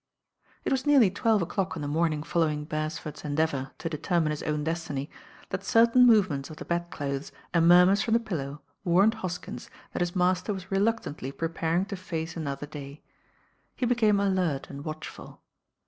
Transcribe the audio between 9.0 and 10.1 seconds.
Hoskins that